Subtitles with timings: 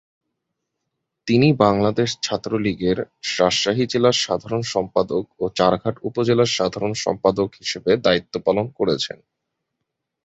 [1.27, 2.97] তিনি বাংলাদেশ ছাত্রলীগের
[3.37, 9.17] রাজশাহী জেলার সাধারণ সম্পাদক ও চারঘাট উপজেলার সাধারণ সম্পাদক হিসেবে দায়িত্ব পালন করেছেন।